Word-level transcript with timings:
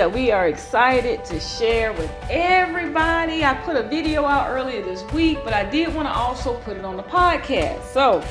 that 0.00 0.10
we 0.10 0.30
are 0.30 0.48
excited 0.48 1.22
to 1.26 1.38
share 1.38 1.92
with 1.92 2.10
everybody. 2.30 3.44
I 3.44 3.52
put 3.52 3.76
a 3.76 3.82
video 3.82 4.24
out 4.24 4.48
earlier 4.48 4.82
this 4.82 5.04
week, 5.12 5.40
but 5.44 5.52
I 5.52 5.68
did 5.68 5.94
want 5.94 6.08
to 6.08 6.10
also 6.10 6.54
put 6.60 6.78
it 6.78 6.86
on 6.86 6.96
the 6.96 7.02
podcast. 7.02 7.82
So, 7.82 8.24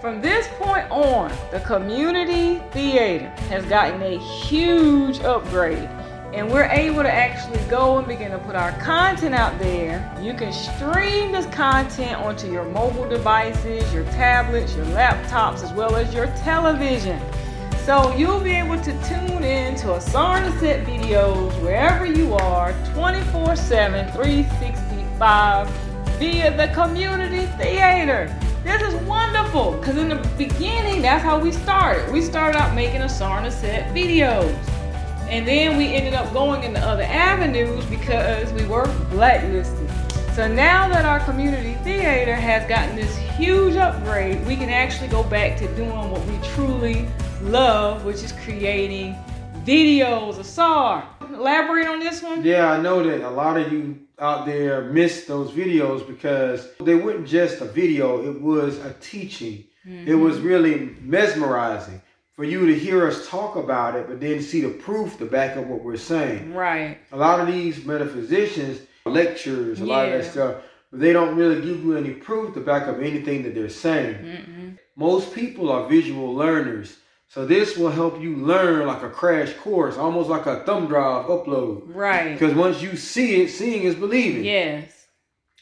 from 0.00 0.20
this 0.20 0.48
point 0.58 0.90
on, 0.90 1.32
the 1.52 1.60
community 1.60 2.60
theater 2.72 3.28
has 3.48 3.64
gotten 3.66 4.02
a 4.02 4.18
huge 4.18 5.20
upgrade 5.20 5.88
and 6.34 6.50
we're 6.50 6.64
able 6.64 7.04
to 7.04 7.12
actually 7.12 7.62
go 7.70 7.98
and 7.98 8.08
begin 8.08 8.32
to 8.32 8.38
put 8.38 8.56
our 8.56 8.72
content 8.80 9.36
out 9.36 9.56
there. 9.60 10.12
You 10.20 10.34
can 10.34 10.52
stream 10.52 11.30
this 11.30 11.46
content 11.46 12.20
onto 12.20 12.50
your 12.50 12.64
mobile 12.64 13.08
devices, 13.08 13.94
your 13.94 14.04
tablets, 14.06 14.74
your 14.74 14.86
laptops, 14.86 15.62
as 15.62 15.72
well 15.74 15.94
as 15.94 16.12
your 16.12 16.26
television. 16.38 17.22
So 17.88 18.14
you'll 18.16 18.40
be 18.40 18.50
able 18.50 18.76
to 18.76 18.92
tune 19.08 19.42
in 19.42 19.74
to 19.76 19.86
Ausar 19.86 20.36
and 20.36 20.52
Auset 20.52 20.84
videos 20.84 21.58
wherever 21.62 22.04
you 22.04 22.34
are 22.34 22.74
24 22.92 23.56
7, 23.56 24.12
365 24.12 25.70
via 26.18 26.54
the 26.54 26.68
community 26.74 27.46
theater. 27.56 28.28
This 28.62 28.82
is 28.82 28.94
wonderful 29.06 29.72
because 29.78 29.96
in 29.96 30.10
the 30.10 30.16
beginning, 30.36 31.00
that's 31.00 31.24
how 31.24 31.38
we 31.40 31.50
started. 31.50 32.12
We 32.12 32.20
started 32.20 32.58
out 32.58 32.74
making 32.74 33.00
Ausar 33.00 33.38
and 33.38 33.46
Auset 33.46 33.90
videos. 33.94 34.54
And 35.30 35.48
then 35.48 35.78
we 35.78 35.94
ended 35.94 36.12
up 36.12 36.30
going 36.34 36.64
into 36.64 36.80
other 36.80 37.04
avenues 37.04 37.86
because 37.86 38.52
we 38.52 38.66
were 38.66 38.86
blacklisted. 39.08 39.90
So 40.34 40.46
now 40.46 40.90
that 40.90 41.06
our 41.06 41.20
community 41.20 41.72
theater 41.84 42.34
has 42.34 42.68
gotten 42.68 42.96
this 42.96 43.16
huge 43.16 43.76
upgrade, 43.76 44.46
we 44.46 44.56
can 44.56 44.68
actually 44.68 45.08
go 45.08 45.22
back 45.22 45.56
to 45.56 45.74
doing 45.74 46.10
what 46.10 46.22
we 46.26 46.36
truly 46.48 47.08
love, 47.42 48.04
which 48.04 48.22
is 48.22 48.32
creating 48.44 49.16
videos. 49.64 50.38
Asar, 50.38 51.08
elaborate 51.20 51.86
on 51.86 52.00
this 52.00 52.22
one? 52.22 52.44
Yeah, 52.44 52.72
I 52.72 52.80
know 52.80 53.02
that 53.02 53.26
a 53.26 53.30
lot 53.30 53.56
of 53.56 53.72
you 53.72 53.98
out 54.18 54.46
there 54.46 54.84
missed 54.84 55.28
those 55.28 55.50
videos 55.50 56.06
because 56.06 56.68
they 56.80 56.94
weren't 56.94 57.26
just 57.26 57.60
a 57.60 57.66
video, 57.66 58.28
it 58.28 58.40
was 58.40 58.78
a 58.78 58.94
teaching. 59.00 59.64
Mm-hmm. 59.86 60.08
It 60.08 60.14
was 60.14 60.38
really 60.40 60.96
mesmerizing 61.00 62.02
for 62.34 62.44
you 62.44 62.66
to 62.66 62.78
hear 62.78 63.06
us 63.06 63.28
talk 63.28 63.56
about 63.56 63.96
it, 63.96 64.06
but 64.06 64.20
then 64.20 64.42
see 64.42 64.60
the 64.60 64.68
proof 64.68 65.18
to 65.18 65.24
back 65.24 65.56
up 65.56 65.66
what 65.66 65.82
we're 65.82 65.96
saying. 65.96 66.52
Right. 66.54 66.98
A 67.12 67.16
lot 67.16 67.40
of 67.40 67.46
these 67.46 67.84
metaphysicians, 67.84 68.80
lectures, 69.06 69.80
a 69.80 69.84
yeah. 69.84 69.92
lot 69.92 70.08
of 70.08 70.12
that 70.12 70.30
stuff, 70.30 70.56
but 70.90 71.00
they 71.00 71.12
don't 71.12 71.36
really 71.36 71.60
give 71.60 71.82
you 71.84 71.96
any 71.96 72.10
proof 72.10 72.54
to 72.54 72.60
back 72.60 72.86
up 72.88 72.98
anything 72.98 73.42
that 73.42 73.54
they're 73.54 73.68
saying. 73.68 74.14
Mm-mm. 74.16 74.78
Most 74.96 75.34
people 75.34 75.70
are 75.70 75.88
visual 75.88 76.34
learners. 76.34 76.98
So 77.28 77.44
this 77.44 77.76
will 77.76 77.90
help 77.90 78.20
you 78.20 78.36
learn 78.36 78.86
like 78.86 79.02
a 79.02 79.10
crash 79.10 79.52
course, 79.54 79.98
almost 79.98 80.30
like 80.30 80.46
a 80.46 80.64
thumb 80.64 80.86
drive 80.86 81.26
upload. 81.26 81.82
Right. 81.86 82.32
Because 82.32 82.54
once 82.54 82.80
you 82.80 82.96
see 82.96 83.42
it, 83.42 83.50
seeing 83.50 83.82
is 83.82 83.94
believing. 83.94 84.44
Yes. 84.44 85.06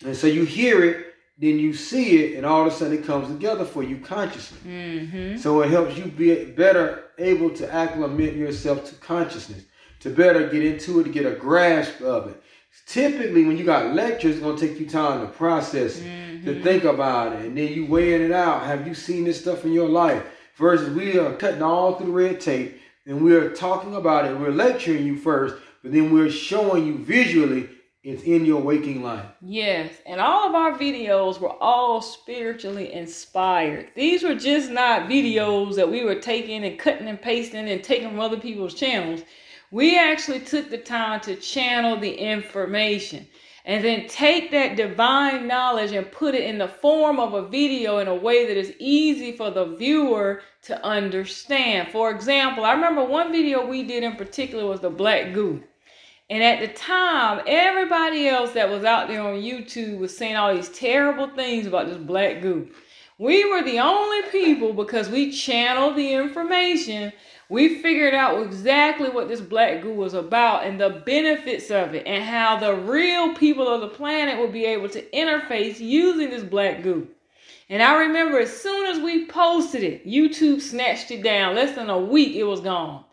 And 0.05 0.17
so 0.17 0.29
you 0.29 0.45
hear 0.45 0.85
it, 0.85 1.07
then 1.39 1.59
you 1.59 1.75
see 1.75 2.25
it, 2.25 2.37
and 2.37 2.47
all 2.47 2.63
of 2.63 2.69
a 2.69 2.71
sudden 2.71 2.99
it 2.99 3.05
comes 3.05 3.29
together 3.29 3.65
for 3.65 3.83
you 3.83 3.99
consciously. 3.99 4.59
Mm-hmm. 4.65 5.39
So 5.39 5.61
it 5.63 5.71
helps 5.71 5.97
you 5.99 6.05
be 6.05 6.45
better 6.45 7.11
able 7.19 7.51
to 7.51 7.73
acclimate 7.73 8.35
yourself 8.35 8.85
to 8.87 8.95
consciousness, 8.97 9.65
to 10.01 10.11
better 10.11 10.49
get 10.49 10.65
into 10.65 11.01
it, 11.01 11.05
to 11.05 11.11
get 11.11 11.27
a 11.27 11.33
grasp 11.33 12.01
of 12.01 12.29
it. 12.29 12.43
Typically, 12.87 13.45
when 13.45 13.59
you 13.59 13.65
got 13.65 13.95
lectures, 13.95 14.37
it's 14.37 14.45
gonna 14.45 14.57
take 14.57 14.79
you 14.79 14.89
time 14.89 15.21
to 15.21 15.27
process 15.27 15.99
it, 15.99 16.05
mm-hmm. 16.05 16.45
to 16.45 16.63
think 16.63 16.85
about 16.85 17.33
it, 17.33 17.47
and 17.47 17.59
then 17.59 17.73
you 17.73 17.87
weighing 17.87 18.23
it 18.23 18.33
out. 18.33 18.65
Have 18.65 18.87
you 18.87 18.95
seen 18.95 19.25
this 19.25 19.41
stuff 19.41 19.65
in 19.65 19.73
your 19.73 19.89
life? 19.89 20.25
Versus 20.57 20.89
we 20.97 21.19
are 21.19 21.37
cutting 21.37 21.63
all 21.63 21.97
through 21.97 22.07
the 22.07 22.13
red 22.13 22.41
tape, 22.41 22.81
and 23.05 23.23
we're 23.23 23.51
talking 23.51 23.95
about 23.95 24.25
it. 24.25 24.39
We're 24.39 24.51
lecturing 24.51 25.07
you 25.07 25.19
first, 25.19 25.55
but 25.83 25.93
then 25.93 26.11
we're 26.11 26.31
showing 26.31 26.87
you 26.87 26.97
visually 27.05 27.69
it's 28.03 28.23
in 28.23 28.47
your 28.47 28.63
waking 28.63 29.03
life. 29.03 29.27
Yes, 29.43 29.91
and 30.07 30.19
all 30.19 30.49
of 30.49 30.55
our 30.55 30.79
videos 30.79 31.41
were 31.41 31.53
all 31.61 32.01
spiritually 32.01 32.93
inspired. 32.93 33.89
These 33.95 34.23
were 34.23 34.35
just 34.37 34.71
not 34.71 35.11
videos 35.11 35.75
that 35.75 35.91
we 35.91 36.05
were 36.05 36.15
taking 36.15 36.65
and 36.65 36.79
cutting 36.79 37.09
and 37.09 37.21
pasting 37.21 37.69
and 37.69 37.85
taking 37.85 38.11
from 38.11 38.21
other 38.21 38.39
people's 38.39 38.75
channels. 38.75 39.23
We 39.73 39.99
actually 39.99 40.41
took 40.41 40.71
the 40.71 40.79
time 40.79 41.21
to 41.23 41.37
channel 41.37 41.99
the 41.99 42.15
information 42.15 43.27
and 43.67 43.85
then 43.85 44.07
take 44.07 44.53
that 44.53 44.77
divine 44.77 45.49
knowledge 45.49 45.91
and 45.91 46.11
put 46.13 46.37
it 46.37 46.45
in 46.45 46.57
the 46.57 46.69
form 46.69 47.19
of 47.19 47.35
a 47.35 47.49
video 47.49 47.99
in 47.99 48.07
a 48.07 48.15
way 48.15 48.47
that 48.47 48.57
is 48.57 48.73
easy 48.79 49.33
for 49.37 49.51
the 49.51 49.75
viewer 49.75 50.41
to 50.63 50.83
understand. 50.85 51.89
For 51.91 52.13
example, 52.13 52.65
I 52.65 52.73
remember 52.73 53.05
one 53.05 53.33
video 53.33 53.67
we 53.67 53.83
did 53.83 54.05
in 54.05 54.15
particular 54.15 54.65
was 54.67 54.81
the 54.81 54.89
black 54.89 55.35
goo. 55.35 55.65
And 56.31 56.45
at 56.45 56.61
the 56.61 56.69
time, 56.69 57.43
everybody 57.47 58.29
else 58.29 58.53
that 58.53 58.71
was 58.71 58.85
out 58.85 59.09
there 59.09 59.23
on 59.23 59.43
YouTube 59.43 59.99
was 59.99 60.17
saying 60.17 60.37
all 60.37 60.55
these 60.55 60.69
terrible 60.69 61.29
things 61.35 61.67
about 61.67 61.87
this 61.89 61.99
black 61.99 62.43
goo. 62.43 62.69
We 63.19 63.51
were 63.51 63.63
the 63.63 63.81
only 63.81 64.23
people 64.31 64.75
because 64.75 65.09
we 65.09 65.33
channeled 65.33 65.97
the 65.97 66.13
information. 66.13 67.13
We 67.49 67.81
figured 67.81 68.13
out 68.13 68.43
exactly 68.43 69.09
what 69.09 69.29
this 69.29 69.41
black 69.41 69.83
goo 69.83 69.95
was 69.95 70.15
about 70.15 70.65
and 70.65 70.81
the 70.81 71.03
benefits 71.07 71.71
of 71.71 71.95
it, 71.95 72.07
and 72.07 72.25
how 72.25 72.59
the 72.59 72.75
real 72.75 73.35
people 73.35 73.69
of 73.69 73.81
the 73.81 73.89
planet 73.89 74.39
will 74.39 74.51
be 74.51 74.65
able 74.65 74.89
to 74.89 75.03
interface 75.11 75.79
using 75.79 76.31
this 76.31 76.43
black 76.43 76.83
goo. 76.83 77.07
And 77.69 77.83
I 77.83 77.97
remember 78.07 78.39
as 78.39 78.57
soon 78.57 78.87
as 78.87 78.99
we 79.01 79.27
posted 79.27 79.83
it, 79.83 80.07
YouTube 80.07 80.61
snatched 80.61 81.11
it 81.11 81.23
down. 81.23 81.55
Less 81.55 81.75
than 81.75 81.91
a 81.91 81.99
week, 81.99 82.35
it 82.35 82.45
was 82.45 82.61
gone. 82.61 83.05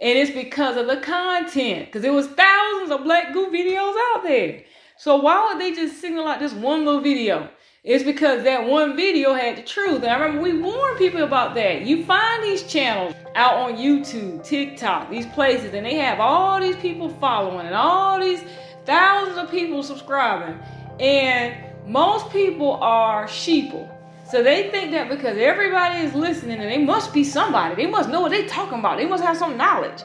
And 0.00 0.18
it's 0.18 0.30
because 0.30 0.76
of 0.76 0.86
the 0.86 0.98
content. 0.98 1.86
Because 1.86 2.02
there 2.02 2.12
was 2.12 2.26
thousands 2.26 2.90
of 2.90 3.04
Black 3.04 3.32
Goo 3.32 3.50
videos 3.50 3.94
out 4.12 4.22
there. 4.22 4.62
So 4.98 5.16
why 5.16 5.46
would 5.46 5.60
they 5.60 5.74
just 5.74 6.00
signal 6.00 6.26
out 6.26 6.38
this 6.38 6.52
one 6.52 6.84
little 6.84 7.00
video? 7.00 7.48
It's 7.86 8.02
because 8.02 8.42
that 8.42 8.66
one 8.66 8.96
video 8.96 9.32
had 9.32 9.56
the 9.56 9.62
truth. 9.62 10.02
And 10.02 10.06
I 10.06 10.18
remember 10.18 10.42
we 10.42 10.58
warned 10.58 10.98
people 10.98 11.22
about 11.22 11.54
that. 11.54 11.82
You 11.82 12.04
find 12.04 12.42
these 12.42 12.64
channels 12.64 13.14
out 13.36 13.54
on 13.54 13.76
YouTube, 13.76 14.42
TikTok, 14.42 15.08
these 15.08 15.26
places, 15.26 15.72
and 15.72 15.86
they 15.86 15.94
have 15.94 16.18
all 16.18 16.60
these 16.60 16.74
people 16.78 17.08
following 17.08 17.64
and 17.64 17.76
all 17.76 18.18
these 18.18 18.42
thousands 18.86 19.38
of 19.38 19.52
people 19.52 19.84
subscribing. 19.84 20.58
And 20.98 21.54
most 21.86 22.28
people 22.30 22.72
are 22.82 23.28
sheeple. 23.28 23.88
So 24.28 24.42
they 24.42 24.68
think 24.70 24.90
that 24.90 25.08
because 25.08 25.38
everybody 25.38 26.00
is 26.00 26.12
listening 26.12 26.58
and 26.58 26.68
they 26.68 26.84
must 26.84 27.14
be 27.14 27.22
somebody, 27.22 27.76
they 27.76 27.88
must 27.88 28.08
know 28.08 28.20
what 28.20 28.32
they're 28.32 28.48
talking 28.48 28.80
about, 28.80 28.98
they 28.98 29.06
must 29.06 29.22
have 29.22 29.36
some 29.36 29.56
knowledge. 29.56 30.02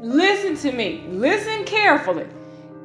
Listen 0.00 0.56
to 0.56 0.76
me, 0.76 1.04
listen 1.06 1.62
carefully. 1.66 2.26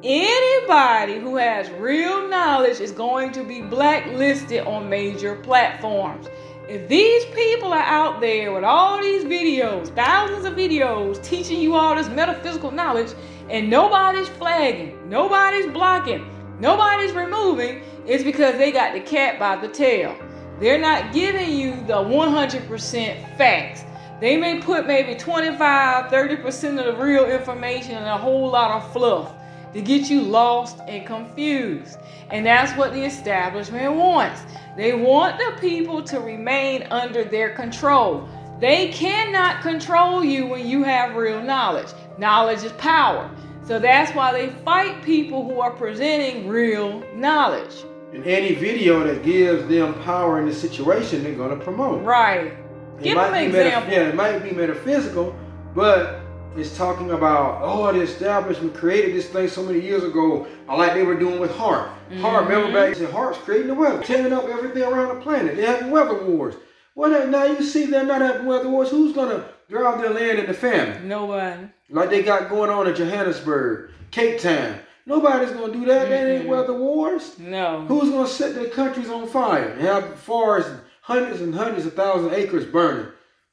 Anybody 0.04 1.18
who 1.18 1.34
has 1.38 1.68
real 1.70 2.28
knowledge 2.28 2.78
is 2.78 2.92
going 2.92 3.32
to 3.32 3.42
be 3.42 3.62
blacklisted 3.62 4.64
on 4.64 4.88
major 4.88 5.34
platforms. 5.34 6.28
If 6.68 6.88
these 6.88 7.24
people 7.34 7.72
are 7.72 7.82
out 7.82 8.20
there 8.20 8.52
with 8.52 8.62
all 8.62 9.02
these 9.02 9.24
videos, 9.24 9.92
thousands 9.96 10.44
of 10.44 10.54
videos 10.54 11.20
teaching 11.24 11.60
you 11.60 11.74
all 11.74 11.96
this 11.96 12.08
metaphysical 12.10 12.70
knowledge, 12.70 13.12
and 13.50 13.68
nobody's 13.68 14.28
flagging, 14.28 14.96
nobody's 15.08 15.66
blocking, 15.66 16.30
nobody's 16.60 17.10
removing, 17.10 17.82
it's 18.06 18.22
because 18.22 18.56
they 18.56 18.70
got 18.70 18.92
the 18.92 19.00
cat 19.00 19.40
by 19.40 19.56
the 19.56 19.66
tail. 19.66 20.16
They're 20.60 20.78
not 20.78 21.12
giving 21.12 21.50
you 21.52 21.72
the 21.88 21.94
100% 21.94 23.36
facts. 23.36 23.82
They 24.20 24.36
may 24.36 24.60
put 24.60 24.86
maybe 24.86 25.16
25, 25.16 26.12
30% 26.12 26.78
of 26.78 26.96
the 26.96 27.02
real 27.02 27.24
information 27.24 27.96
and 27.96 28.06
a 28.06 28.16
whole 28.16 28.48
lot 28.48 28.70
of 28.70 28.92
fluff 28.92 29.34
to 29.74 29.82
get 29.82 30.08
you 30.10 30.22
lost 30.22 30.78
and 30.88 31.06
confused. 31.06 31.98
And 32.30 32.44
that's 32.44 32.76
what 32.76 32.92
the 32.92 33.04
establishment 33.04 33.94
wants. 33.94 34.42
They 34.76 34.94
want 34.94 35.38
the 35.38 35.60
people 35.60 36.02
to 36.04 36.20
remain 36.20 36.84
under 36.90 37.24
their 37.24 37.54
control. 37.54 38.28
They 38.60 38.88
cannot 38.88 39.62
control 39.62 40.24
you 40.24 40.46
when 40.46 40.66
you 40.66 40.82
have 40.82 41.14
real 41.14 41.42
knowledge. 41.42 41.88
Knowledge 42.18 42.64
is 42.64 42.72
power. 42.72 43.30
So 43.64 43.78
that's 43.78 44.14
why 44.14 44.32
they 44.32 44.48
fight 44.64 45.02
people 45.04 45.44
who 45.44 45.60
are 45.60 45.70
presenting 45.70 46.48
real 46.48 47.02
knowledge. 47.14 47.84
And 48.12 48.24
any 48.24 48.54
video 48.54 49.04
that 49.04 49.22
gives 49.22 49.68
them 49.68 49.94
power 50.02 50.40
in 50.40 50.46
the 50.46 50.54
situation, 50.54 51.22
they're 51.22 51.34
going 51.34 51.56
to 51.56 51.62
promote. 51.62 52.02
Right. 52.02 52.46
It 52.46 53.02
Give 53.02 53.16
them 53.16 53.34
an 53.34 53.44
example. 53.44 53.92
yeah, 53.92 54.08
it 54.08 54.14
might 54.14 54.38
be 54.38 54.50
metaphysical, 54.52 55.36
but 55.74 56.20
it's 56.58 56.76
talking 56.76 57.12
about, 57.12 57.60
oh, 57.62 57.92
the 57.92 58.00
establishment 58.00 58.74
created 58.74 59.14
this 59.14 59.28
thing 59.28 59.48
so 59.48 59.62
many 59.62 59.80
years 59.80 60.04
ago, 60.04 60.46
like 60.66 60.94
they 60.94 61.04
were 61.04 61.14
doing 61.14 61.38
with 61.40 61.52
HAARP. 61.52 61.90
Mm-hmm. 62.10 62.48
Remember 62.48 62.72
back, 62.72 62.96
said 62.96 63.10
HAARP's 63.10 63.38
creating 63.38 63.68
the 63.68 63.74
weather, 63.74 64.02
tearing 64.02 64.32
up 64.32 64.44
everything 64.44 64.82
around 64.82 65.16
the 65.16 65.22
planet. 65.22 65.56
They're 65.56 65.66
having 65.66 65.90
weather 65.90 66.24
wars. 66.24 66.54
Well, 66.94 67.28
now 67.28 67.44
you 67.44 67.62
see 67.62 67.86
they're 67.86 68.04
not 68.04 68.20
having 68.20 68.46
weather 68.46 68.68
wars. 68.68 68.90
Who's 68.90 69.14
going 69.14 69.30
to 69.30 69.48
drive 69.68 70.00
their 70.00 70.10
land 70.10 70.40
into 70.40 70.54
famine? 70.54 71.06
No 71.06 71.26
one. 71.26 71.72
Like 71.90 72.10
they 72.10 72.22
got 72.22 72.50
going 72.50 72.70
on 72.70 72.86
in 72.86 72.94
Johannesburg, 72.94 73.90
Cape 74.10 74.40
Town. 74.40 74.80
Nobody's 75.06 75.52
gonna 75.52 75.72
do 75.72 75.86
that. 75.86 76.02
Mm-hmm. 76.02 76.10
That 76.10 76.30
ain't 76.30 76.48
weather 76.48 76.74
wars. 76.74 77.38
No. 77.38 77.86
Who's 77.86 78.10
gonna 78.10 78.28
set 78.28 78.54
their 78.54 78.68
countries 78.68 79.08
on 79.08 79.26
fire 79.26 79.70
and 79.70 79.80
have 79.80 80.18
forests, 80.18 80.70
hundreds 81.00 81.40
and 81.40 81.54
hundreds 81.54 81.86
of 81.86 81.94
thousand 81.94 82.34
acres 82.34 82.66
burning? 82.66 83.06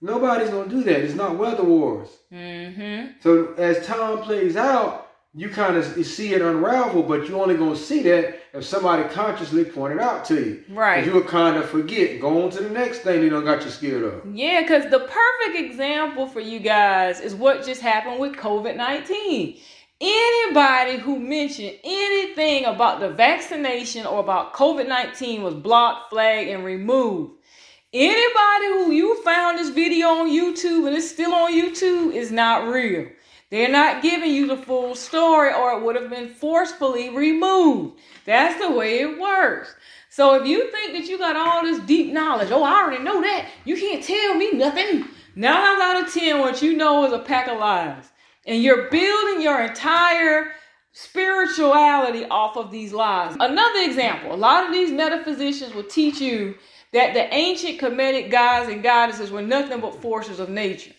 Nobody's 0.06 0.52
gonna 0.52 0.70
do 0.70 0.84
that. 0.84 1.02
It's 1.02 1.16
not 1.16 1.36
weather 1.36 1.64
wars. 1.64 2.10
Mm-hmm. 2.32 3.14
So 3.22 3.56
as 3.56 3.84
time 3.88 4.20
plays 4.20 4.56
out, 4.56 5.08
you 5.34 5.50
kind 5.50 5.76
of 5.76 6.06
see 6.06 6.36
it 6.36 6.44
unravel, 6.44 7.02
but 7.02 7.28
you're 7.28 7.42
only 7.42 7.58
gonna 7.58 7.76
see 7.76 8.04
that 8.04 8.40
if 8.54 8.64
somebody 8.64 9.04
consciously 9.10 9.66
pointed 9.66 10.00
out 10.00 10.24
to 10.26 10.36
you. 10.36 10.64
Right. 10.70 11.04
You'll 11.04 11.24
kind 11.24 11.58
of 11.58 11.68
forget. 11.68 12.22
Go 12.22 12.44
on 12.44 12.52
to 12.52 12.62
the 12.62 12.70
next 12.70 13.00
thing 13.00 13.22
they 13.22 13.30
don't 13.30 13.46
got 13.46 13.66
you 13.66 13.72
scared 13.72 14.04
of. 14.04 14.36
Yeah, 14.36 14.62
because 14.62 14.84
the 14.92 15.00
perfect 15.00 15.60
example 15.60 16.28
for 16.28 16.40
you 16.40 16.60
guys 16.60 17.20
is 17.20 17.34
what 17.34 17.66
just 17.66 17.82
happened 17.82 18.20
with 18.20 18.34
COVID 18.34 18.78
19. 18.78 19.58
Anybody 20.02 20.98
who 20.98 21.20
mentioned 21.20 21.80
anything 21.84 22.66
about 22.66 23.00
the 23.00 23.10
vaccination 23.10 24.06
or 24.06 24.20
about 24.20 24.54
COVID 24.54 24.88
19 24.88 25.42
was 25.42 25.56
blocked, 25.56 26.12
flagged, 26.12 26.52
and 26.52 26.64
removed. 26.64 27.35
Anybody 27.98 28.66
who 28.74 28.92
you 28.92 29.24
found 29.24 29.58
this 29.58 29.70
video 29.70 30.08
on 30.10 30.30
YouTube 30.30 30.86
and 30.86 30.98
it's 30.98 31.10
still 31.10 31.34
on 31.34 31.54
YouTube 31.54 32.14
is 32.14 32.30
not 32.30 32.68
real. 32.68 33.08
They're 33.50 33.72
not 33.72 34.04
giving 34.04 34.32
you 34.32 34.48
the 34.48 34.58
full 34.58 34.96
story 34.96 35.54
or 35.54 35.72
it 35.72 35.82
would 35.82 35.96
have 35.96 36.10
been 36.10 36.28
forcefully 36.28 37.08
removed. 37.16 37.98
That's 38.26 38.60
the 38.60 38.70
way 38.70 39.00
it 39.00 39.18
works. 39.18 39.74
So 40.10 40.36
if 40.36 40.46
you 40.46 40.70
think 40.72 40.92
that 40.92 41.06
you 41.10 41.18
got 41.18 41.38
all 41.38 41.64
this 41.64 41.80
deep 41.86 42.12
knowledge, 42.12 42.52
oh, 42.52 42.64
I 42.64 42.84
already 42.84 43.02
know 43.02 43.22
that, 43.22 43.48
you 43.64 43.78
can't 43.78 44.04
tell 44.04 44.36
me 44.36 44.52
nothing. 44.52 45.06
Nine 45.38 45.82
out 45.82 46.04
of 46.04 46.14
ten, 46.14 46.42
what 46.42 46.62
you 46.62 46.76
know 46.76 47.06
is 47.06 47.14
a 47.14 47.20
pack 47.20 47.48
of 47.48 47.60
lies. 47.60 48.12
And 48.46 48.62
you're 48.62 48.90
building 48.90 49.42
your 49.42 49.62
entire 49.62 50.52
spirituality 50.96 52.24
off 52.24 52.56
of 52.56 52.72
these 52.72 52.94
lies. 52.94 53.36
Another 53.38 53.82
example, 53.82 54.34
a 54.34 54.38
lot 54.38 54.66
of 54.66 54.72
these 54.72 54.94
metaphysicians 54.94 55.74
will 55.74 55.84
teach 55.84 56.22
you 56.22 56.56
that 56.94 57.14
the 57.14 57.34
ancient 57.34 57.82
Kemetic 57.82 58.32
gods 58.32 58.70
and 58.70 58.82
goddesses 58.82 59.30
were 59.30 59.42
nothing 59.42 59.82
but 59.82 60.02
forces 60.02 60.40
of 60.40 60.48
nature. 60.48 60.94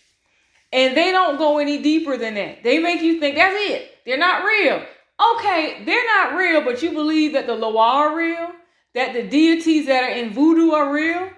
And 0.71 0.95
they 0.95 1.13
don't 1.13 1.39
go 1.39 1.57
any 1.57 1.83
deeper 1.83 2.19
than 2.19 2.35
that. 2.35 2.63
They 2.63 2.79
make 2.79 3.01
you 3.01 3.19
think 3.19 3.37
that's 3.37 3.57
it. 3.57 3.91
They're 4.05 4.19
not 4.19 4.45
real. 4.45 4.85
Okay, 5.35 5.83
they're 5.87 6.05
not 6.05 6.37
real, 6.37 6.61
but 6.61 6.83
you 6.83 6.93
believe 6.93 7.33
that 7.33 7.47
the 7.47 7.55
Loa 7.55 7.79
are 7.79 8.15
real, 8.15 8.53
that 8.95 9.15
the 9.15 9.23
deities 9.23 9.87
that 9.87 10.05
are 10.05 10.15
in 10.15 10.35
voodoo 10.35 10.73
are 10.73 10.93
real, 10.93 11.31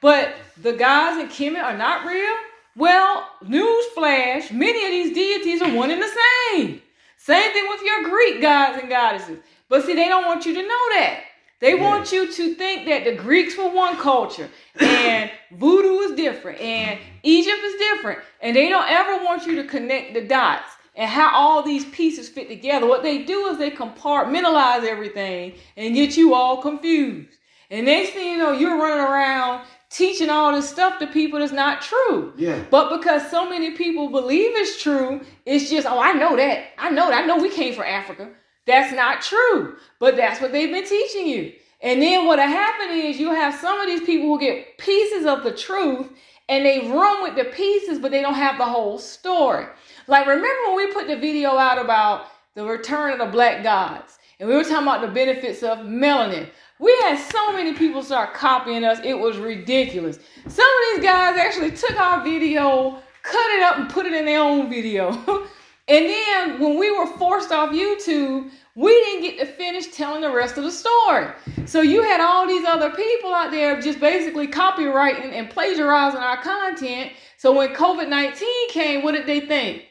but 0.00 0.34
the 0.62 0.72
gods 0.72 1.20
in 1.20 1.28
Kemet 1.28 1.62
are 1.62 1.76
not 1.76 2.06
real? 2.06 2.36
Well, 2.74 3.28
newsflash, 3.44 4.50
many 4.50 4.82
of 4.86 4.92
these 4.92 5.14
deities 5.14 5.60
are 5.60 5.74
one 5.74 5.90
and 5.90 6.00
the 6.00 6.08
same. 6.54 6.80
Same 7.28 7.52
thing 7.52 7.68
with 7.68 7.82
your 7.82 8.04
Greek 8.04 8.40
gods 8.40 8.78
and 8.80 8.88
goddesses. 8.88 9.38
But 9.68 9.84
see, 9.84 9.94
they 9.94 10.08
don't 10.08 10.24
want 10.24 10.46
you 10.46 10.54
to 10.54 10.62
know 10.62 10.88
that. 10.94 11.24
They 11.60 11.76
yeah. 11.76 11.82
want 11.82 12.10
you 12.10 12.32
to 12.32 12.54
think 12.54 12.88
that 12.88 13.04
the 13.04 13.16
Greeks 13.16 13.54
were 13.58 13.68
one 13.68 13.98
culture 13.98 14.48
and 14.80 15.30
voodoo 15.52 16.10
is 16.10 16.16
different 16.16 16.58
and 16.58 16.98
Egypt 17.22 17.58
is 17.62 17.74
different. 17.74 18.20
And 18.40 18.56
they 18.56 18.70
don't 18.70 18.90
ever 18.90 19.22
want 19.26 19.44
you 19.44 19.56
to 19.56 19.64
connect 19.68 20.14
the 20.14 20.22
dots 20.22 20.70
and 20.96 21.10
how 21.10 21.34
all 21.34 21.62
these 21.62 21.84
pieces 21.90 22.30
fit 22.30 22.48
together. 22.48 22.86
What 22.86 23.02
they 23.02 23.24
do 23.24 23.48
is 23.48 23.58
they 23.58 23.72
compartmentalize 23.72 24.84
everything 24.84 25.52
and 25.76 25.94
get 25.94 26.16
you 26.16 26.32
all 26.32 26.62
confused. 26.62 27.28
And 27.70 27.84
next 27.84 28.12
thing 28.12 28.32
you 28.32 28.38
know, 28.38 28.52
you're 28.52 28.78
running 28.78 29.04
around 29.04 29.66
teaching 29.90 30.30
all 30.30 30.52
this 30.52 30.68
stuff 30.68 30.98
to 30.98 31.06
people 31.06 31.38
that's 31.38 31.52
not 31.52 31.80
true. 31.80 32.32
Yeah. 32.36 32.62
But 32.70 32.98
because 32.98 33.30
so 33.30 33.48
many 33.48 33.72
people 33.72 34.10
believe 34.10 34.50
it's 34.54 34.82
true, 34.82 35.20
it's 35.46 35.70
just, 35.70 35.86
oh, 35.86 35.98
I 35.98 36.12
know 36.12 36.36
that. 36.36 36.66
I 36.78 36.90
know 36.90 37.08
that. 37.08 37.24
I 37.24 37.26
know 37.26 37.38
we 37.38 37.50
came 37.50 37.74
from 37.74 37.84
Africa. 37.84 38.30
That's 38.66 38.94
not 38.94 39.22
true. 39.22 39.76
But 39.98 40.16
that's 40.16 40.40
what 40.40 40.52
they've 40.52 40.70
been 40.70 40.86
teaching 40.86 41.26
you. 41.26 41.52
And 41.80 42.02
then 42.02 42.26
what'll 42.26 42.44
happen 42.44 42.96
is 42.96 43.18
you 43.18 43.30
have 43.30 43.54
some 43.54 43.80
of 43.80 43.86
these 43.86 44.02
people 44.02 44.26
who 44.26 44.40
get 44.40 44.78
pieces 44.78 45.26
of 45.26 45.44
the 45.44 45.52
truth 45.52 46.10
and 46.48 46.64
they 46.64 46.88
run 46.88 47.22
with 47.22 47.36
the 47.36 47.44
pieces, 47.44 47.98
but 47.98 48.10
they 48.10 48.22
don't 48.22 48.34
have 48.34 48.58
the 48.58 48.64
whole 48.64 48.98
story. 48.98 49.66
Like, 50.06 50.26
remember 50.26 50.48
when 50.66 50.76
we 50.76 50.92
put 50.92 51.06
the 51.06 51.16
video 51.16 51.56
out 51.56 51.78
about 51.78 52.26
the 52.54 52.64
return 52.64 53.12
of 53.12 53.18
the 53.18 53.26
black 53.26 53.62
gods? 53.62 54.18
And 54.40 54.48
we 54.48 54.54
were 54.54 54.62
talking 54.62 54.86
about 54.86 55.02
the 55.02 55.08
benefits 55.08 55.62
of 55.62 55.78
melanin. 55.78 56.48
We 56.80 56.96
had 57.02 57.18
so 57.18 57.52
many 57.52 57.74
people 57.74 58.02
start 58.02 58.34
copying 58.34 58.84
us, 58.84 59.00
it 59.02 59.18
was 59.18 59.36
ridiculous. 59.36 60.18
Some 60.46 60.66
of 60.66 60.94
these 60.94 61.04
guys 61.04 61.36
actually 61.36 61.72
took 61.72 61.98
our 61.98 62.22
video, 62.22 63.02
cut 63.22 63.50
it 63.50 63.62
up, 63.62 63.78
and 63.78 63.90
put 63.90 64.06
it 64.06 64.12
in 64.12 64.24
their 64.24 64.40
own 64.40 64.70
video. 64.70 65.10
and 65.88 66.06
then 66.06 66.60
when 66.60 66.78
we 66.78 66.96
were 66.96 67.06
forced 67.18 67.50
off 67.50 67.70
YouTube, 67.70 68.50
we 68.76 68.92
didn't 68.92 69.22
get 69.22 69.38
to 69.40 69.46
finish 69.46 69.88
telling 69.88 70.20
the 70.20 70.30
rest 70.30 70.56
of 70.56 70.62
the 70.62 70.70
story. 70.70 71.26
So 71.66 71.80
you 71.80 72.00
had 72.02 72.20
all 72.20 72.46
these 72.46 72.64
other 72.64 72.90
people 72.90 73.34
out 73.34 73.50
there 73.50 73.80
just 73.80 73.98
basically 73.98 74.46
copywriting 74.46 75.32
and 75.32 75.50
plagiarizing 75.50 76.20
our 76.20 76.40
content. 76.40 77.10
So 77.38 77.52
when 77.52 77.74
COVID 77.74 78.08
19 78.08 78.70
came, 78.70 79.02
what 79.02 79.12
did 79.12 79.26
they 79.26 79.40
think? 79.40 79.82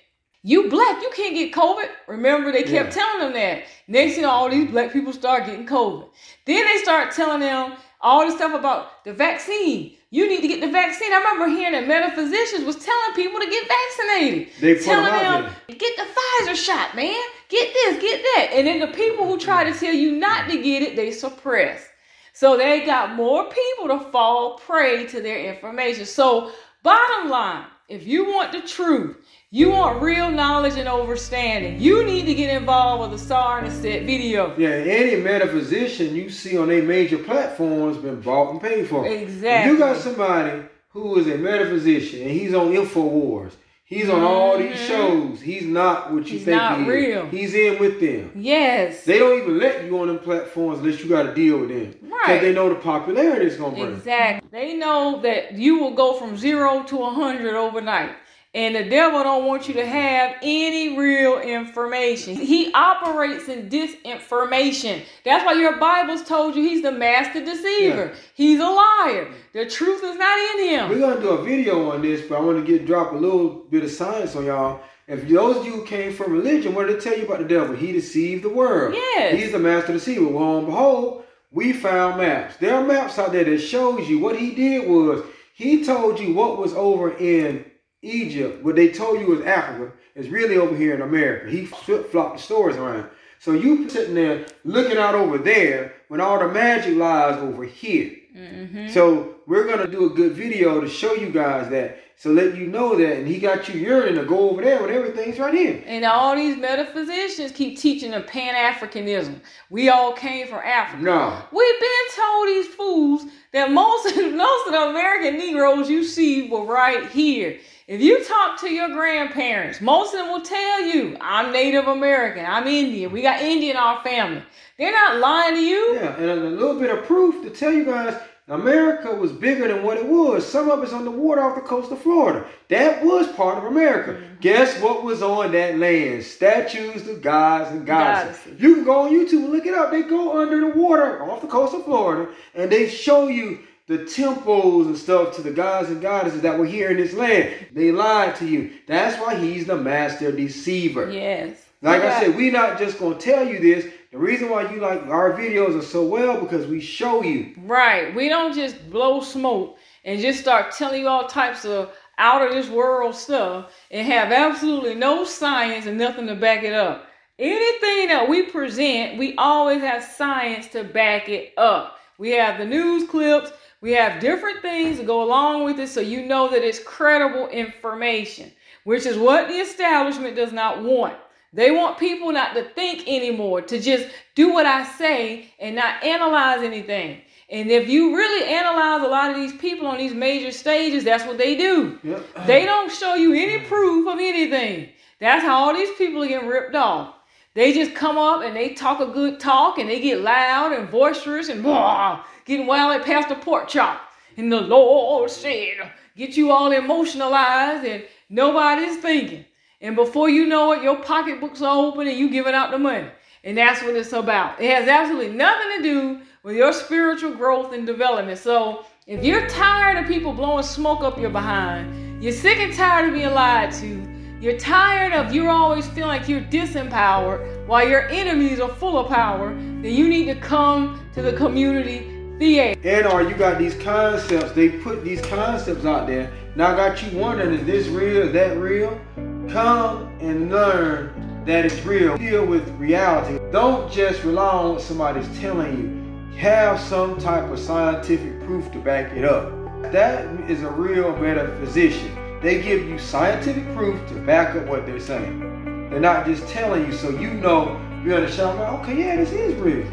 You 0.43 0.69
black, 0.69 1.01
you 1.01 1.11
can't 1.15 1.35
get 1.35 1.51
COVID. 1.51 1.89
Remember, 2.07 2.51
they 2.51 2.63
kept 2.63 2.95
yeah. 2.95 3.03
telling 3.03 3.19
them 3.19 3.33
that. 3.33 3.63
Next 3.87 4.11
thing 4.13 4.21
you 4.21 4.27
know, 4.27 4.31
all 4.31 4.49
these 4.49 4.69
black 4.69 4.93
people 4.93 5.11
start 5.11 5.45
getting 5.45 5.65
COVID. 5.65 6.09
Then 6.45 6.65
they 6.65 6.77
start 6.83 7.13
telling 7.13 7.41
them 7.41 7.73
all 8.01 8.25
this 8.25 8.35
stuff 8.35 8.53
about 8.53 9.03
the 9.03 9.13
vaccine. 9.13 9.97
You 10.09 10.29
need 10.29 10.41
to 10.41 10.47
get 10.47 10.61
the 10.61 10.71
vaccine. 10.71 11.11
I 11.11 11.17
remember 11.17 11.47
hearing 11.47 11.73
that 11.73 11.87
metaphysicians 11.87 12.63
was 12.63 12.77
telling 12.77 13.15
people 13.15 13.41
to 13.41 13.49
get 13.49 13.67
vaccinated. 13.67 14.47
They 14.61 14.75
telling 14.75 15.11
them, 15.11 15.43
them 15.43 15.53
get 15.77 15.97
the 15.97 16.03
Pfizer 16.03 16.55
shot, 16.55 16.95
man. 16.95 17.21
Get 17.49 17.73
this, 17.73 18.01
get 18.01 18.21
that. 18.35 18.51
And 18.53 18.67
then 18.67 18.79
the 18.79 18.87
people 18.87 19.25
who 19.25 19.37
try 19.37 19.69
to 19.69 19.77
tell 19.77 19.93
you 19.93 20.13
not 20.13 20.49
to 20.49 20.61
get 20.61 20.81
it, 20.81 20.95
they 20.95 21.11
suppress. 21.11 21.85
So 22.31 22.55
they 22.55 22.85
got 22.85 23.15
more 23.15 23.49
people 23.49 23.97
to 23.97 24.11
fall 24.11 24.59
prey 24.59 25.07
to 25.07 25.21
their 25.21 25.53
information. 25.53 26.05
So 26.05 26.51
bottom 26.83 27.29
line, 27.29 27.65
if 27.89 28.05
you 28.05 28.25
want 28.25 28.51
the 28.51 28.61
truth, 28.61 29.17
you 29.49 29.69
want 29.69 30.01
real 30.01 30.29
knowledge 30.29 30.75
and 30.75 30.89
understanding. 30.89 31.79
You 31.79 32.03
need 32.03 32.25
to 32.25 32.33
get 32.33 32.55
involved 32.55 33.11
with 33.11 33.19
the 33.19 33.33
Ausar 33.33 33.59
and 33.59 33.67
Auset 33.67 34.05
video. 34.05 34.53
Yeah, 34.57 34.69
any 34.69 35.15
metaphysician 35.15 36.15
you 36.15 36.29
see 36.29 36.57
on 36.57 36.69
a 36.69 36.81
major 36.81 37.17
platforms 37.17 37.97
been 37.97 38.19
bought 38.19 38.51
and 38.51 38.61
paid 38.61 38.89
for. 38.89 39.07
Exactly. 39.07 39.71
You 39.71 39.79
got 39.79 39.97
somebody 39.97 40.63
who 40.89 41.17
is 41.19 41.27
a 41.27 41.37
metaphysician 41.37 42.23
and 42.23 42.31
he's 42.31 42.53
on 42.53 42.73
InfoWars. 42.73 43.53
He's 43.85 44.09
on 44.09 44.21
all 44.21 44.57
these 44.57 44.75
mm-hmm. 44.75 44.85
shows. 44.85 45.39
He's 45.39 45.63
not 45.63 46.11
what 46.11 46.25
you 46.25 46.33
He's 46.33 46.43
think 46.43 46.57
not 46.57 46.81
he 46.81 46.89
real. 46.89 47.25
He's 47.27 47.53
in 47.53 47.79
with 47.79 48.01
them. 48.01 48.33
Yes. 48.35 49.05
They 49.05 49.17
don't 49.17 49.41
even 49.41 49.59
let 49.59 49.85
you 49.85 49.97
on 49.99 50.07
them 50.07 50.19
platforms 50.19 50.79
unless 50.79 51.01
you 51.01 51.07
got 51.07 51.23
to 51.23 51.33
deal 51.33 51.59
with 51.59 51.69
them. 51.69 51.95
Right. 52.01 52.19
Because 52.25 52.41
they 52.41 52.53
know 52.53 52.67
the 52.67 52.75
popularity 52.75 53.45
is 53.45 53.55
going 53.55 53.75
to 53.75 53.81
bring. 53.81 53.93
Exactly. 53.93 54.49
They 54.51 54.75
know 54.75 55.21
that 55.21 55.53
you 55.53 55.79
will 55.79 55.93
go 55.93 56.19
from 56.19 56.35
zero 56.35 56.83
to 56.83 57.01
a 57.01 57.11
hundred 57.11 57.55
overnight. 57.55 58.13
And 58.57 58.75
the 58.75 58.85
devil 58.85 59.21
don't 59.21 59.45
want 59.45 59.67
you 59.67 59.75
to 59.75 59.85
have 59.85 60.35
any 60.41 60.97
real 60.97 61.39
information. 61.39 62.35
He 62.35 62.73
operates 62.73 63.47
in 63.47 63.69
disinformation. 63.69 65.03
That's 65.23 65.45
why 65.45 65.53
your 65.53 65.77
Bible's 65.77 66.23
told 66.23 66.55
you 66.55 66.63
he's 66.63 66.81
the 66.81 66.91
master 66.91 67.45
deceiver. 67.45 68.05
Yeah. 68.05 68.15
He's 68.33 68.59
a 68.59 68.65
liar. 68.65 69.31
The 69.53 69.67
truth 69.69 70.03
is 70.03 70.17
not 70.17 70.39
in 70.39 70.69
him. 70.69 70.89
We're 70.89 70.97
gonna 70.97 71.21
do 71.21 71.29
a 71.29 71.43
video 71.43 71.91
on 71.91 72.01
this, 72.01 72.27
but 72.27 72.39
I 72.39 72.41
want 72.41 72.57
to 72.57 72.65
get 72.65 72.87
drop 72.87 73.11
a 73.11 73.15
little 73.15 73.47
bit 73.69 73.83
of 73.83 73.91
science 73.91 74.35
on 74.35 74.45
y'all. 74.45 74.79
If 75.07 75.29
those 75.29 75.57
of 75.57 75.65
you 75.67 75.73
who 75.73 75.85
came 75.85 76.11
from 76.11 76.33
religion, 76.33 76.73
what 76.73 76.87
did 76.87 76.95
it 76.95 77.03
tell 77.03 77.15
you 77.15 77.27
about 77.27 77.37
the 77.37 77.45
devil? 77.45 77.75
He 77.75 77.91
deceived 77.91 78.43
the 78.43 78.49
world. 78.49 78.95
Yes. 78.95 79.39
He's 79.39 79.51
the 79.51 79.59
master 79.59 79.93
deceiver. 79.93 80.29
Well, 80.29 80.57
and 80.57 80.65
behold, 80.65 81.25
we 81.51 81.73
found 81.73 82.19
maps. 82.19 82.57
There 82.57 82.73
are 82.73 82.83
maps 82.83 83.19
out 83.19 83.33
there 83.33 83.43
that 83.43 83.59
shows 83.59 84.09
you 84.09 84.17
what 84.17 84.35
he 84.35 84.55
did 84.55 84.89
was 84.89 85.23
he 85.53 85.85
told 85.85 86.19
you 86.19 86.33
what 86.33 86.57
was 86.57 86.73
over 86.73 87.15
in 87.15 87.63
Egypt, 88.01 88.63
what 88.63 88.75
they 88.75 88.89
told 88.89 89.19
you 89.19 89.27
was 89.27 89.41
Africa, 89.41 89.91
is 90.15 90.29
really 90.29 90.57
over 90.57 90.75
here 90.75 90.93
in 90.93 91.01
America. 91.01 91.49
He 91.49 91.65
flip 91.65 92.11
flopped 92.11 92.37
the 92.37 92.43
stories 92.43 92.77
around. 92.77 93.09
So 93.39 93.53
you 93.53 93.89
sitting 93.89 94.15
there 94.15 94.45
looking 94.63 94.97
out 94.97 95.15
over 95.15 95.37
there 95.37 95.93
when 96.07 96.21
all 96.21 96.39
the 96.39 96.47
magic 96.47 96.95
lies 96.95 97.37
over 97.41 97.63
here. 97.63 98.15
Mm-hmm. 98.35 98.89
So 98.89 99.35
we're 99.45 99.67
gonna 99.67 99.87
do 99.87 100.05
a 100.05 100.09
good 100.09 100.33
video 100.33 100.81
to 100.81 100.89
show 100.89 101.13
you 101.13 101.29
guys 101.29 101.69
that. 101.69 101.99
So 102.19 102.31
let 102.31 102.57
you 102.57 102.65
know 102.65 102.95
that, 102.95 103.17
and 103.17 103.27
he 103.27 103.37
got 103.37 103.69
you 103.69 103.79
yearning 103.79 104.15
to 104.15 104.25
go 104.25 104.49
over 104.49 104.63
there 104.63 104.81
when 104.81 104.89
everything's 104.89 105.37
right 105.37 105.53
here. 105.53 105.83
And 105.85 106.03
all 106.03 106.35
these 106.35 106.57
metaphysicians 106.57 107.51
keep 107.51 107.77
teaching 107.77 108.09
the 108.09 108.21
Pan 108.21 108.55
Africanism. 108.55 109.39
We 109.69 109.89
all 109.89 110.13
came 110.13 110.47
from 110.47 110.61
Africa. 110.65 111.03
No, 111.03 111.39
we've 111.51 111.79
been 111.79 112.15
told 112.15 112.47
these 112.47 112.67
fools 112.69 113.25
that 113.53 113.71
most 113.71 114.05
most 114.15 114.67
of 114.67 114.73
the 114.73 114.89
American 114.89 115.37
Negroes 115.37 115.91
you 115.91 116.03
see 116.03 116.49
were 116.49 116.65
right 116.65 117.07
here. 117.07 117.59
If 117.85 118.01
you 118.01 118.25
talk 118.25 118.59
to 118.61 118.73
your 118.73 118.89
grandparents, 118.89 119.79
most 119.79 120.15
of 120.15 120.21
them 120.21 120.29
will 120.29 120.41
tell 120.41 120.81
you, 120.81 121.17
I'm 121.21 121.53
Native 121.53 121.87
American, 121.87 122.47
I'm 122.47 122.65
Indian, 122.65 123.11
we 123.11 123.21
got 123.21 123.43
Indian 123.43 123.77
in 123.77 123.81
our 123.81 124.01
family. 124.03 124.41
They're 124.79 124.91
not 124.91 125.19
lying 125.19 125.53
to 125.53 125.61
you. 125.61 125.93
Yeah, 125.93 126.17
and 126.17 126.29
a 126.31 126.35
little 126.35 126.79
bit 126.79 126.89
of 126.89 127.05
proof 127.05 127.43
to 127.43 127.51
tell 127.51 127.71
you 127.71 127.85
guys 127.85 128.19
America 128.49 129.13
was 129.13 129.33
bigger 129.33 129.67
than 129.67 129.83
what 129.83 129.97
it 129.97 130.07
was. 130.07 130.49
Some 130.49 130.69
of 130.69 130.81
it's 130.81 130.93
on 130.93 131.03
the 131.03 131.11
water 131.11 131.41
off 131.41 131.55
the 131.55 131.61
coast 131.61 131.91
of 131.91 131.99
Florida. 131.99 132.47
That 132.69 133.03
was 133.03 133.27
part 133.33 133.57
of 133.57 133.65
America. 133.65 134.13
Mm-hmm. 134.13 134.39
Guess 134.39 134.81
what 134.81 135.03
was 135.03 135.21
on 135.21 135.51
that 135.51 135.77
land? 135.77 136.23
Statues 136.23 137.05
of 137.09 137.21
gods 137.21 137.71
and 137.71 137.85
goddesses. 137.85 138.37
goddesses. 138.37 138.61
You 138.61 138.75
can 138.75 138.83
go 138.85 139.01
on 139.01 139.11
YouTube 139.11 139.43
and 139.43 139.51
look 139.51 139.65
it 139.65 139.73
up. 139.73 139.91
They 139.91 140.03
go 140.03 140.39
under 140.39 140.61
the 140.61 140.79
water 140.79 141.21
off 141.23 141.41
the 141.41 141.47
coast 141.47 141.75
of 141.75 141.83
Florida 141.83 142.31
and 142.55 142.71
they 142.71 142.87
show 142.87 143.27
you 143.27 143.59
the 143.87 144.05
temples 144.05 144.87
and 144.87 144.97
stuff 144.97 145.35
to 145.35 145.41
the 145.41 145.51
gods 145.51 145.89
and 145.89 146.01
goddesses 146.01 146.41
that 146.41 146.57
were 146.57 146.65
here 146.65 146.89
in 146.89 146.97
this 146.97 147.13
land. 147.13 147.53
They 147.73 147.91
lied 147.91 148.35
to 148.37 148.47
you. 148.47 148.71
That's 148.87 149.19
why 149.21 149.35
he's 149.35 149.65
the 149.65 149.75
master 149.75 150.31
deceiver. 150.31 151.11
Yes. 151.11 151.65
Like 151.81 152.01
I 152.01 152.21
said, 152.21 152.35
we're 152.35 152.51
not 152.51 152.79
just 152.79 152.99
gonna 152.99 153.15
tell 153.15 153.47
you 153.47 153.59
this. 153.59 153.93
The 154.11 154.17
reason 154.17 154.49
why 154.49 154.71
you 154.71 154.79
like 154.79 155.05
our 155.07 155.33
videos 155.33 155.77
are 155.77 155.83
so 155.83 156.05
well 156.05 156.39
because 156.39 156.65
we 156.65 156.79
show 156.79 157.23
you. 157.23 157.53
Right. 157.57 158.15
We 158.15 158.29
don't 158.29 158.55
just 158.55 158.89
blow 158.89 159.19
smoke 159.19 159.77
and 160.05 160.21
just 160.21 160.39
start 160.39 160.71
telling 160.71 161.01
you 161.01 161.07
all 161.09 161.27
types 161.27 161.65
of 161.65 161.91
out 162.17 162.41
of 162.41 162.53
this 162.53 162.69
world 162.69 163.15
stuff 163.15 163.73
and 163.91 164.07
have 164.07 164.31
absolutely 164.31 164.95
no 164.95 165.25
science 165.25 165.87
and 165.87 165.97
nothing 165.97 166.25
to 166.27 166.35
back 166.35 166.63
it 166.63 166.73
up. 166.73 167.07
Anything 167.37 168.07
that 168.07 168.27
we 168.29 168.43
present, 168.43 169.17
we 169.17 169.35
always 169.35 169.81
have 169.81 170.03
science 170.03 170.67
to 170.69 170.85
back 170.85 171.27
it 171.27 171.53
up. 171.57 171.99
We 172.17 172.31
have 172.31 172.57
the 172.57 172.65
news 172.65 173.07
clips, 173.09 173.51
we 173.81 173.91
have 173.91 174.21
different 174.21 174.61
things 174.61 174.97
to 174.97 175.03
go 175.03 175.21
along 175.21 175.65
with 175.65 175.79
it 175.79 175.89
so 175.89 175.99
you 175.99 176.25
know 176.25 176.49
that 176.49 176.63
it's 176.63 176.79
credible 176.79 177.47
information, 177.49 178.51
which 178.85 179.05
is 179.05 179.17
what 179.17 179.49
the 179.49 179.55
establishment 179.55 180.35
does 180.35 180.51
not 180.51 180.81
want. 180.81 181.15
They 181.53 181.71
want 181.71 181.97
people 181.97 182.31
not 182.31 182.53
to 182.55 182.63
think 182.63 183.07
anymore, 183.07 183.61
to 183.61 183.79
just 183.79 184.07
do 184.35 184.53
what 184.53 184.65
I 184.65 184.85
say 184.85 185.53
and 185.59 185.75
not 185.75 186.03
analyze 186.03 186.61
anything. 186.61 187.21
And 187.49 187.71
if 187.71 187.87
you 187.87 188.15
really 188.15 188.45
analyze 188.53 189.01
a 189.05 189.09
lot 189.09 189.31
of 189.31 189.37
these 189.37 189.53
people 189.53 189.87
on 189.87 189.97
these 189.97 190.13
major 190.13 190.51
stages, 190.51 191.05
that's 191.05 191.25
what 191.25 191.37
they 191.37 191.55
do. 191.55 191.97
Yep. 192.03 192.45
They 192.45 192.65
don't 192.65 192.91
show 192.91 193.15
you 193.15 193.33
any 193.33 193.63
proof 193.65 194.07
of 194.07 194.19
anything. 194.19 194.89
That's 195.19 195.43
how 195.43 195.57
all 195.57 195.73
these 195.73 195.95
people 195.97 196.23
are 196.23 196.27
getting 196.27 196.49
ripped 196.49 196.75
off. 196.75 197.15
They 197.53 197.73
just 197.73 197.95
come 197.95 198.17
up 198.17 198.43
and 198.43 198.55
they 198.55 198.73
talk 198.73 198.99
a 198.99 199.07
good 199.07 199.39
talk 199.39 199.79
and 199.79 199.89
they 199.89 199.99
get 199.99 200.21
loud 200.21 200.73
and 200.73 200.91
boisterous 200.91 201.49
and 201.49 201.63
blah, 201.63 202.23
getting 202.45 202.67
wild 202.67 203.03
past 203.03 203.29
the 203.29 203.35
pork 203.35 203.67
chop. 203.67 204.01
And 204.35 204.51
the 204.51 204.61
Lord 204.61 205.31
said, 205.31 205.91
get 206.15 206.37
you 206.37 206.51
all 206.51 206.71
emotionalized 206.71 207.83
and 207.85 208.03
nobody's 208.29 208.97
thinking. 208.97 209.45
And 209.79 209.95
before 209.95 210.27
you 210.27 210.47
know 210.47 210.71
it, 210.71 210.81
your 210.81 210.95
pocketbooks 211.03 211.61
are 211.61 211.85
open 211.85 212.07
and 212.07 212.17
you 212.17 212.31
giving 212.31 212.55
out 212.55 212.71
the 212.71 212.79
money. 212.79 213.09
And 213.43 213.57
that's 213.57 213.83
what 213.83 213.95
it's 213.95 214.11
about. 214.11 214.59
It 214.59 214.71
has 214.71 214.87
absolutely 214.87 215.35
nothing 215.35 215.77
to 215.77 215.83
do 215.83 216.21
with 216.41 216.55
your 216.55 216.73
spiritual 216.73 217.35
growth 217.35 217.73
and 217.73 217.85
development. 217.85 218.39
So 218.39 218.85
if 219.05 219.23
you're 219.23 219.47
tired 219.47 219.97
of 219.97 220.07
people 220.07 220.33
blowing 220.33 220.63
smoke 220.63 221.01
up 221.01 221.19
your 221.19 221.29
behind, 221.29 222.23
you're 222.23 222.33
sick 222.33 222.57
and 222.57 222.73
tired 222.73 223.09
of 223.09 223.13
being 223.13 223.31
lied 223.33 223.71
to, 223.73 224.03
you're 224.41 224.57
tired 224.57 225.13
of 225.13 225.33
you're 225.33 225.49
always 225.49 225.87
feeling 225.87 226.09
like 226.09 226.27
you're 226.27 226.41
disempowered 226.41 227.67
while 227.67 227.87
your 227.87 228.07
enemies 228.09 228.59
are 228.59 228.69
full 228.69 228.97
of 228.97 229.09
power, 229.09 229.53
then 229.53 229.93
you 229.93 230.07
need 230.07 230.25
to 230.25 230.35
come 230.35 231.07
to 231.13 231.21
the 231.21 231.33
community 231.33 231.99
theater. 232.39 232.79
And 232.83 233.05
or 233.05 233.21
you 233.21 233.35
got 233.35 233.59
these 233.59 233.75
concepts, 233.75 234.53
they 234.53 234.69
put 234.69 235.03
these 235.03 235.21
concepts 235.21 235.85
out 235.85 236.07
there. 236.07 236.31
Now 236.55 236.73
I 236.73 236.75
got 236.75 237.03
you 237.03 237.17
wondering, 237.19 237.53
is 237.59 237.65
this 237.65 237.87
real? 237.87 238.23
Is 238.23 238.33
that 238.33 238.57
real? 238.57 238.99
Come 239.49 240.13
and 240.19 240.51
learn 240.51 241.43
that 241.45 241.65
it's 241.65 241.83
real. 241.85 242.17
Deal 242.17 242.45
with 242.45 242.67
reality. 242.71 243.39
Don't 243.51 243.89
just 243.89 244.23
rely 244.23 244.49
on 244.49 244.73
what 244.73 244.81
somebody's 244.81 245.39
telling 245.39 245.77
you. 245.77 246.37
Have 246.37 246.79
some 246.79 247.17
type 247.17 247.49
of 247.49 247.57
scientific 247.57 248.43
proof 248.45 248.69
to 248.73 248.79
back 248.79 249.13
it 249.13 249.23
up. 249.23 249.51
That 249.93 250.25
is 250.49 250.63
a 250.63 250.69
real 250.69 251.15
metaphysician. 251.15 252.11
They 252.41 252.61
give 252.61 252.87
you 252.87 252.99
scientific 252.99 253.73
proof 253.73 254.05
to 254.09 254.15
back 254.15 254.55
up 254.55 254.65
what 254.67 254.85
they're 254.85 254.99
saying. 254.99 255.89
They're 255.89 256.01
not 256.01 256.25
just 256.25 256.45
telling 256.49 256.85
you 256.85 256.91
so 256.91 257.09
you 257.09 257.33
know 257.33 257.81
you're 258.03 258.17
understand, 258.17 258.59
okay, 258.81 258.99
yeah, 258.99 259.15
this 259.15 259.31
is 259.31 259.55
real. 259.55 259.85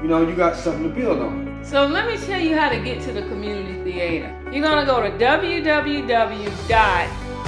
You 0.00 0.08
know, 0.08 0.26
you 0.26 0.34
got 0.34 0.56
something 0.56 0.84
to 0.84 0.88
build 0.88 1.18
on. 1.18 1.60
So 1.64 1.86
let 1.86 2.06
me 2.06 2.16
tell 2.16 2.40
you 2.40 2.56
how 2.56 2.68
to 2.68 2.80
get 2.80 3.02
to 3.02 3.12
the 3.12 3.22
community 3.22 3.82
theater. 3.92 4.36
You're 4.52 4.64
gonna 4.64 4.86
go 4.86 5.02
to 5.02 5.10
www 5.10 6.52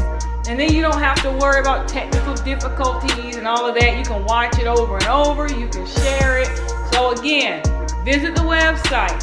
And 0.48 0.60
then 0.60 0.72
you 0.72 0.80
don't 0.80 1.00
have 1.00 1.20
to 1.22 1.32
worry 1.32 1.58
about 1.58 1.88
technical 1.88 2.34
difficulties 2.34 3.34
and 3.34 3.48
all 3.48 3.66
of 3.66 3.74
that. 3.74 3.98
You 3.98 4.04
can 4.04 4.24
watch 4.24 4.60
it 4.60 4.68
over 4.68 4.94
and 4.94 5.06
over, 5.06 5.48
you 5.48 5.66
can 5.66 5.86
share 5.86 6.38
it. 6.38 6.46
So, 6.92 7.12
again, 7.12 7.64
visit 8.04 8.36
the 8.36 8.42
website 8.42 9.20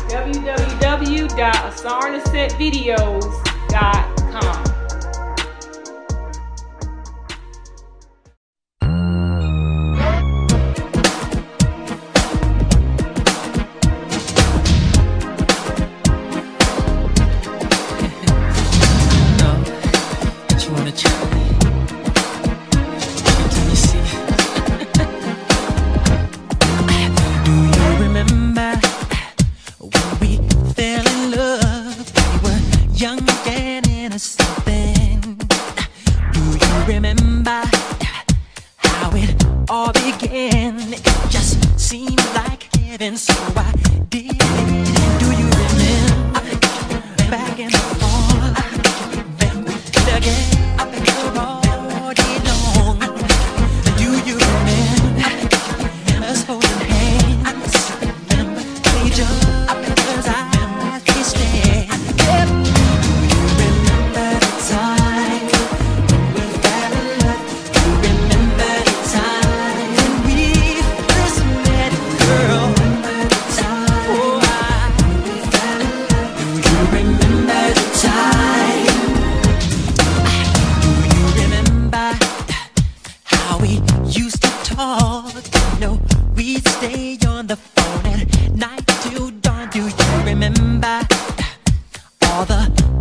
angel. 59.19 59.86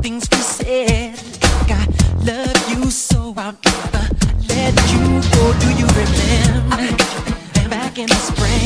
things 0.06 0.28
we 0.30 0.38
said. 0.38 1.16
Like 1.42 1.72
I 1.72 1.86
love 2.24 2.70
you, 2.70 2.90
so 2.92 3.34
I'll 3.36 3.58
never 3.64 4.04
let 4.48 4.74
you 4.92 5.04
go. 5.34 5.42
Do 5.58 5.68
you 5.80 5.88
remember 6.00 6.96
back 7.68 7.98
in 7.98 8.06
the 8.06 8.14
spring? 8.14 8.65